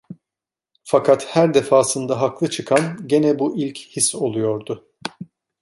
Fakat 0.83 1.25
her 1.35 1.53
defasında 1.53 2.21
haklı 2.21 2.49
çıkan 2.49 3.07
gene 3.07 3.39
bu 3.39 3.57
ilk 3.57 3.77
his 3.77 4.15
oluyordu. 4.15 4.87